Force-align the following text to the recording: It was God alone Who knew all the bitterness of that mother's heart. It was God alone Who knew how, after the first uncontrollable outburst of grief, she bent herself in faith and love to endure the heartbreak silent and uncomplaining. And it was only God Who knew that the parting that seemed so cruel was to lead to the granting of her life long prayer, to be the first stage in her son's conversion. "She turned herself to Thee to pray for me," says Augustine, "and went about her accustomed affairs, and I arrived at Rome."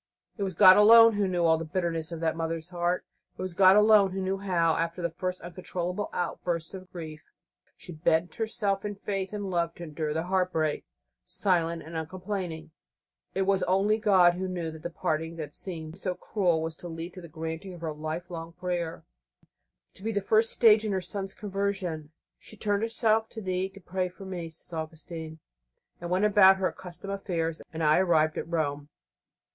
It 0.35 0.41
was 0.41 0.55
God 0.55 0.77
alone 0.77 1.13
Who 1.13 1.27
knew 1.27 1.45
all 1.45 1.59
the 1.59 1.63
bitterness 1.63 2.11
of 2.11 2.21
that 2.21 2.35
mother's 2.35 2.69
heart. 2.69 3.05
It 3.37 3.41
was 3.43 3.53
God 3.53 3.75
alone 3.75 4.13
Who 4.13 4.19
knew 4.21 4.37
how, 4.39 4.75
after 4.75 4.99
the 4.99 5.11
first 5.11 5.39
uncontrollable 5.41 6.09
outburst 6.11 6.73
of 6.73 6.91
grief, 6.91 7.21
she 7.77 7.91
bent 7.91 8.33
herself 8.33 8.83
in 8.83 8.95
faith 8.95 9.31
and 9.31 9.51
love 9.51 9.75
to 9.75 9.83
endure 9.83 10.11
the 10.15 10.23
heartbreak 10.23 10.85
silent 11.23 11.83
and 11.83 11.95
uncomplaining. 11.95 12.71
And 12.71 12.71
it 13.35 13.41
was 13.43 13.61
only 13.61 13.99
God 13.99 14.33
Who 14.33 14.47
knew 14.47 14.71
that 14.71 14.81
the 14.81 14.89
parting 14.89 15.35
that 15.35 15.53
seemed 15.53 15.99
so 15.99 16.15
cruel 16.15 16.63
was 16.63 16.75
to 16.77 16.87
lead 16.87 17.13
to 17.13 17.21
the 17.21 17.27
granting 17.27 17.75
of 17.75 17.81
her 17.81 17.93
life 17.93 18.31
long 18.31 18.53
prayer, 18.53 19.03
to 19.93 20.01
be 20.01 20.11
the 20.11 20.19
first 20.19 20.49
stage 20.49 20.83
in 20.83 20.93
her 20.93 20.99
son's 20.99 21.35
conversion. 21.35 22.09
"She 22.39 22.57
turned 22.57 22.81
herself 22.81 23.29
to 23.29 23.39
Thee 23.39 23.69
to 23.69 23.79
pray 23.79 24.09
for 24.09 24.25
me," 24.25 24.49
says 24.49 24.73
Augustine, 24.73 25.37
"and 25.99 26.09
went 26.09 26.25
about 26.25 26.57
her 26.57 26.65
accustomed 26.69 27.13
affairs, 27.13 27.61
and 27.71 27.83
I 27.83 27.99
arrived 27.99 28.39
at 28.39 28.49
Rome." 28.49 28.89